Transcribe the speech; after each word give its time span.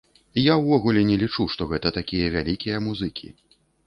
Я 0.43 0.53
ўвогуле 0.59 1.03
не 1.09 1.17
лічу, 1.23 1.45
што 1.55 1.67
гэта 1.71 1.91
такія 1.97 2.31
вялікія 2.37 2.81
музыкі. 2.87 3.31